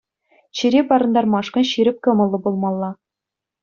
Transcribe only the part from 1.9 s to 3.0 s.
кӑмӑллӑ пулмалла.